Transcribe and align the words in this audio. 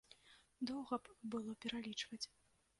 Доўга 0.71 0.95
б 1.03 1.15
было 1.37 1.51
пералічваць. 1.65 2.23